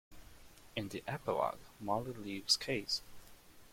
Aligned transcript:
In 0.75 0.87
the 0.89 1.03
epilogue, 1.07 1.59
Molly 1.79 2.11
leaves 2.13 2.57
Case. 2.57 3.03